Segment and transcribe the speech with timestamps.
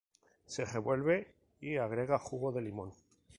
[0.47, 2.91] Se revuelve y agrega jugo de limón.